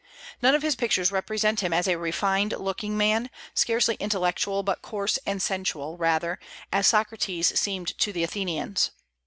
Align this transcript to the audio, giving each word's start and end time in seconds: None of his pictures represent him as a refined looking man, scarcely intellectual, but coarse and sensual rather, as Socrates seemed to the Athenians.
None 0.41 0.55
of 0.55 0.63
his 0.63 0.75
pictures 0.75 1.11
represent 1.11 1.59
him 1.59 1.71
as 1.73 1.87
a 1.87 1.95
refined 1.95 2.53
looking 2.53 2.97
man, 2.97 3.29
scarcely 3.53 3.97
intellectual, 3.99 4.63
but 4.63 4.81
coarse 4.81 5.19
and 5.27 5.39
sensual 5.39 5.95
rather, 5.95 6.39
as 6.73 6.87
Socrates 6.87 7.59
seemed 7.59 7.95
to 7.99 8.11
the 8.11 8.23
Athenians. 8.23 8.89